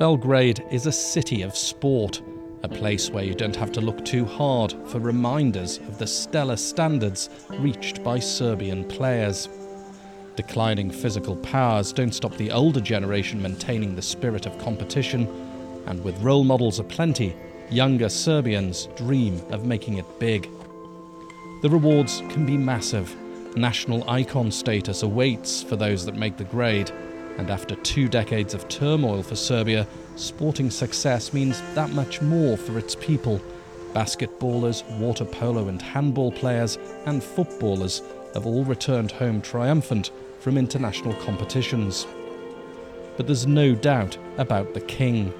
[0.00, 2.22] Belgrade is a city of sport,
[2.62, 6.56] a place where you don't have to look too hard for reminders of the stellar
[6.56, 9.50] standards reached by Serbian players.
[10.36, 15.28] Declining physical powers don't stop the older generation maintaining the spirit of competition,
[15.86, 17.36] and with role models aplenty,
[17.68, 20.48] younger Serbians dream of making it big.
[21.60, 23.14] The rewards can be massive.
[23.54, 26.90] National icon status awaits for those that make the grade,
[27.40, 29.86] and after two decades of turmoil for Serbia,
[30.16, 33.40] sporting success means that much more for its people.
[33.94, 36.76] Basketballers, water polo and handball players,
[37.06, 38.02] and footballers
[38.34, 42.06] have all returned home triumphant from international competitions.
[43.16, 45.32] But there's no doubt about the king.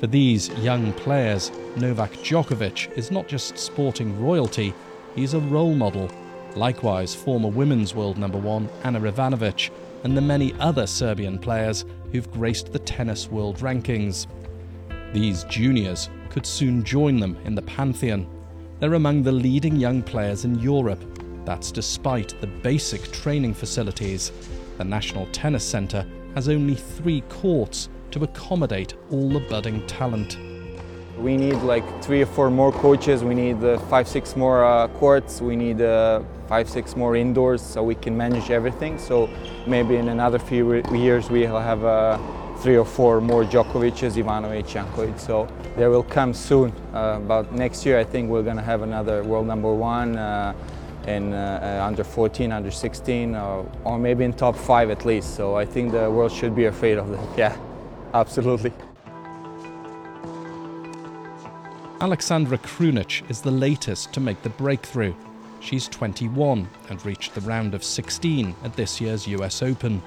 [0.00, 4.72] For these young players, Novak Djokovic is not just sporting royalty,
[5.14, 6.10] he's a role model.
[6.56, 9.70] Likewise, former women's world number one Ana Ivanovic
[10.04, 14.26] and the many other Serbian players who've graced the tennis world rankings.
[15.12, 18.26] These juniors could soon join them in the pantheon.
[18.80, 21.02] They're among the leading young players in Europe.
[21.44, 24.32] That's despite the basic training facilities.
[24.78, 30.38] The National Tennis Centre has only three courts to accommodate all the budding talent.
[31.18, 33.22] We need like three or four more coaches.
[33.22, 35.40] We need uh, five, six more uh, courts.
[35.40, 38.98] We need uh, five, six more indoors so we can manage everything.
[38.98, 39.30] So
[39.68, 42.18] maybe in another few years we'll have uh,
[42.58, 45.20] three or four more Djokovic's, Ivanovic, Jankovic.
[45.20, 46.72] So they will come soon.
[46.92, 50.52] Uh, but next year I think we're going to have another world number one uh,
[51.06, 55.36] in under 14, under 16, or, or maybe in top five at least.
[55.36, 57.24] So I think the world should be afraid of them.
[57.36, 57.56] Yeah.
[58.12, 58.72] Absolutely.
[62.00, 65.14] Alexandra Krunic is the latest to make the breakthrough.
[65.60, 70.02] She's 21 and reached the round of 16 at this year's US Open.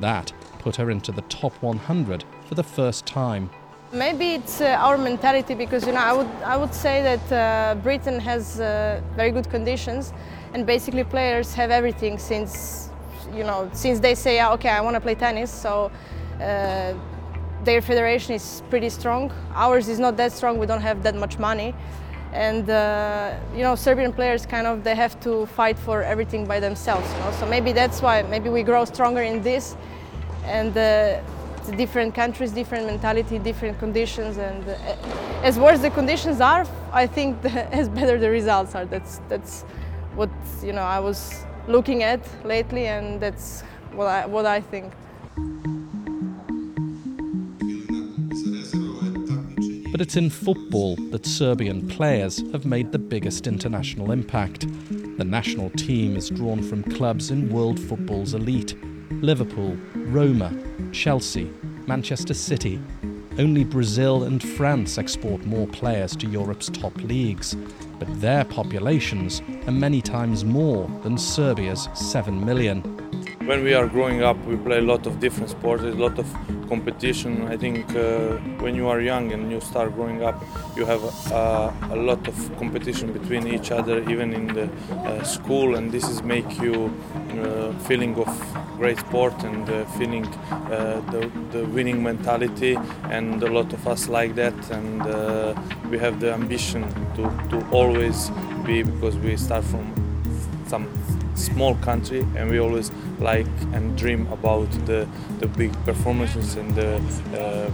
[0.00, 3.50] That put her into the top 100 for the first time.
[3.90, 7.74] Maybe it's uh, our mentality because you know I would I would say that uh,
[7.80, 10.12] Britain has uh, very good conditions,
[10.52, 12.90] and basically players have everything since
[13.34, 15.90] you know since they say okay I want to play tennis so
[16.38, 16.92] uh,
[17.64, 19.32] their federation is pretty strong.
[19.54, 20.58] Ours is not that strong.
[20.58, 21.74] We don't have that much money,
[22.32, 26.60] and uh, you know Serbian players kind of they have to fight for everything by
[26.60, 27.10] themselves.
[27.12, 27.32] You know?
[27.32, 29.76] So maybe that's why maybe we grow stronger in this,
[30.44, 30.76] and.
[30.76, 31.20] Uh,
[31.76, 37.42] different countries, different mentality, different conditions, and uh, as worse the conditions are, I think
[37.42, 38.86] the, as better the results are.
[38.86, 39.62] That's that's
[40.14, 40.30] what
[40.62, 43.62] you know I was looking at lately, and that's
[43.92, 44.92] what I what I think.
[49.98, 54.64] But it's in football that Serbian players have made the biggest international impact.
[55.18, 58.76] The national team is drawn from clubs in world football's elite
[59.10, 60.56] Liverpool, Roma,
[60.92, 61.50] Chelsea,
[61.88, 62.80] Manchester City.
[63.40, 67.56] Only Brazil and France export more players to Europe's top leagues,
[67.98, 72.82] but their populations are many times more than Serbia's 7 million.
[73.48, 76.18] When we are growing up, we play a lot of different sports, there's a lot
[76.18, 76.26] of
[76.68, 77.48] competition.
[77.48, 80.44] I think uh, when you are young and you start growing up,
[80.76, 85.76] you have uh, a lot of competition between each other, even in the uh, school,
[85.76, 86.92] and this is make you
[87.40, 88.28] uh, feeling of
[88.76, 92.76] great sport and uh, feeling uh, the, the, winning mentality.
[93.04, 95.02] And a lot of us like that, and
[95.90, 96.82] we have the ambition
[97.16, 98.28] to, to always
[98.66, 100.07] be because we start from
[100.68, 100.88] some
[101.34, 102.90] small country and we always
[103.20, 105.08] like and dream about the,
[105.38, 106.96] the big performances and the
[107.34, 107.70] uh,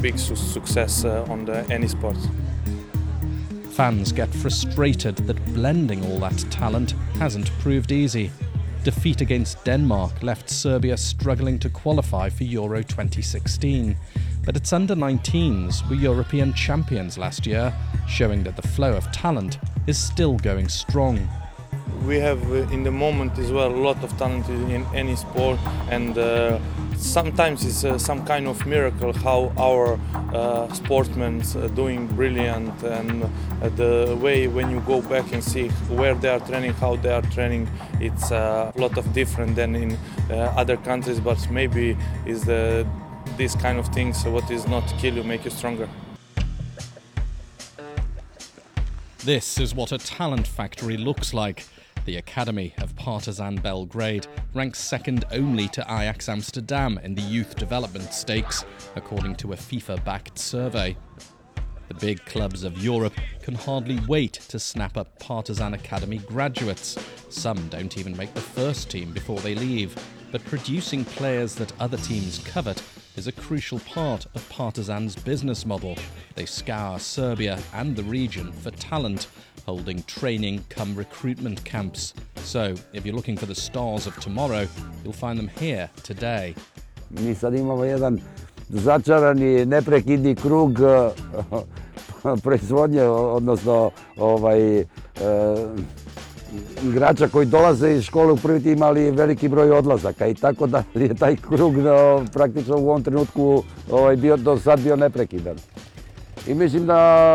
[0.00, 2.16] big su success uh, on the, any sport.
[3.70, 8.30] Fans get frustrated that blending all that talent hasn't proved easy.
[8.84, 13.96] Defeat against Denmark left Serbia struggling to qualify for Euro 2016.
[14.44, 17.74] But its under 19s were European champions last year,
[18.06, 21.28] showing that the flow of talent is still going strong
[22.06, 25.58] we have uh, in the moment as well a lot of talent in any sport
[25.90, 26.58] and uh,
[26.96, 29.98] sometimes it's uh, some kind of miracle how our
[30.34, 35.68] uh, sportsmen are doing brilliant and uh, the way when you go back and see
[35.98, 37.68] where they are training how they are training
[38.00, 39.96] it's uh, a lot of different than in
[40.30, 41.96] other countries but maybe
[42.26, 42.86] is the
[43.36, 45.88] this kind of things what is not kill you make you stronger.
[49.24, 51.64] This is what a talent factory looks like
[52.04, 58.12] the Academy of Partizan Belgrade ranks second only to Ajax Amsterdam in the youth development
[58.12, 58.64] stakes,
[58.94, 60.96] according to a FIFA backed survey.
[61.88, 66.96] The big clubs of Europe can hardly wait to snap up Partizan Academy graduates.
[67.28, 69.94] Some don't even make the first team before they leave.
[70.34, 72.82] but producing players that other teams covet
[73.14, 75.96] is a crucial part of Partizan's business model.
[76.34, 79.28] They scour Serbia and the region for talent,
[79.66, 82.14] holding training come recruitment camps.
[82.44, 84.66] So, if you're looking for the stars of tomorrow,
[85.02, 86.54] you'll find them here today.
[87.10, 88.20] Mi sad imamo jedan
[88.68, 91.10] začarani, neprekidni krug eh,
[92.42, 94.84] proizvodnje, odnosno ovaj, e,
[96.84, 100.82] igrača koji dolaze iz škole u prvi tim, ali veliki broj odlazaka i tako da
[100.94, 105.56] je taj krug no, praktično u ovom trenutku ovaj, bio, do sad bio neprekidan.
[106.46, 107.30] I mislim da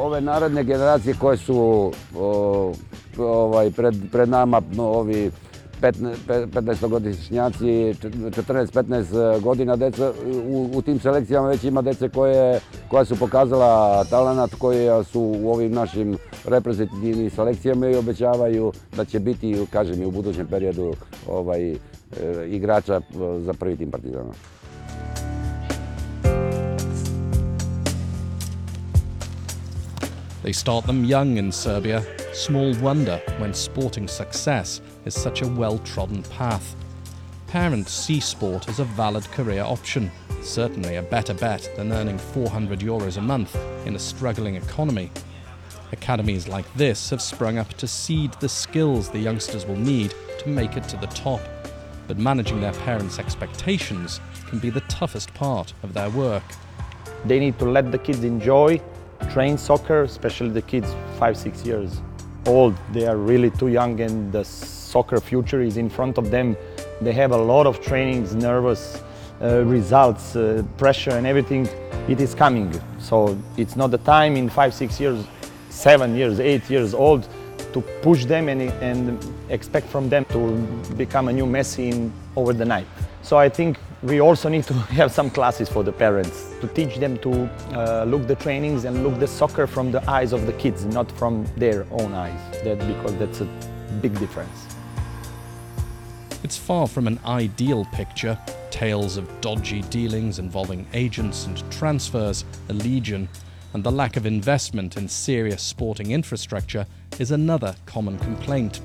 [0.00, 2.72] ove naredne generacije koje su o,
[3.18, 5.30] ovaj, pred, pred nama, no, ovi
[5.80, 10.12] 15-godišnjaci, 14-15 godina deca,
[10.46, 15.52] u, u tim selekcijama već ima dece koje, koja su pokazala talenat, koje su u
[15.52, 20.94] ovim našim reprezentativnim selekcijama i obećavaju da će biti, kažem, i u budućem periodu
[21.28, 21.76] ovaj,
[22.46, 23.00] igrača
[23.38, 24.32] za prvi tim Partizana.
[30.42, 32.02] They start them young in Serbia.
[32.32, 36.74] Small wonder when sporting success is such a well trodden path.
[37.46, 40.10] Parents see sport as a valid career option,
[40.40, 43.54] certainly a better bet than earning 400 euros a month
[43.84, 45.10] in a struggling economy.
[45.92, 50.48] Academies like this have sprung up to seed the skills the youngsters will need to
[50.48, 51.40] make it to the top.
[52.08, 56.44] But managing their parents' expectations can be the toughest part of their work.
[57.26, 58.80] They need to let the kids enjoy
[59.30, 62.00] train soccer, especially the kids five, six years
[62.46, 62.74] old.
[62.92, 66.56] They are really too young and the soccer future is in front of them.
[67.00, 69.02] They have a lot of trainings, nervous
[69.40, 71.68] uh, results, uh, pressure and everything.
[72.08, 72.78] It is coming.
[72.98, 75.24] So it's not the time in five, six years,
[75.68, 77.28] seven years, eight years old
[77.72, 80.56] to push them and, and expect from them to
[80.96, 82.86] become a new Messi in, over the night.
[83.22, 86.96] So I think we also need to have some classes for the parents to teach
[86.96, 90.52] them to uh, look the trainings and look the soccer from the eyes of the
[90.54, 92.40] kids, not from their own eyes.
[92.64, 93.48] That because that's a
[94.00, 94.66] big difference.
[96.42, 98.38] It's far from an ideal picture.
[98.70, 103.28] Tales of dodgy dealings involving agents and transfers, a legion,
[103.74, 106.86] and the lack of investment in serious sporting infrastructure
[107.18, 108.80] is another common complaint.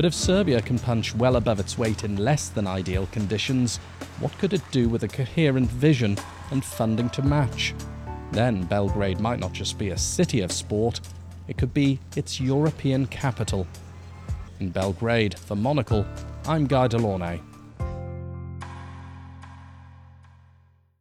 [0.00, 3.76] But if Serbia can punch well above its weight in less than ideal conditions,
[4.18, 6.16] what could it do with a coherent vision
[6.50, 7.74] and funding to match?
[8.32, 11.00] Then Belgrade might not just be a city of sport,
[11.48, 13.66] it could be its European capital.
[14.58, 16.06] In Belgrade, for Monocle,
[16.46, 17.42] I'm Guy De Launey.